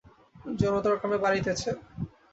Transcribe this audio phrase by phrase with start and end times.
[0.59, 1.69] জনতাও ক্রমে বাড়িতেছে।